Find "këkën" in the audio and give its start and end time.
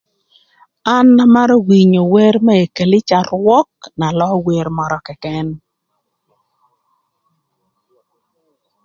5.05-5.47